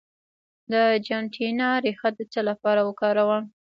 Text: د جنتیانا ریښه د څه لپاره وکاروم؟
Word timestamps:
د 0.71 0.73
جنتیانا 1.07 1.69
ریښه 1.85 2.09
د 2.17 2.19
څه 2.31 2.41
لپاره 2.49 2.81
وکاروم؟ 2.89 3.43